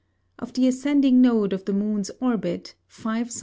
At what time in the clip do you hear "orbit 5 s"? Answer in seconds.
2.19-3.39